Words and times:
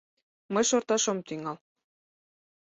Мый 0.53 0.65
шорташ 0.69 1.03
ом 1.11 1.19
тӱҥал. 1.27 1.57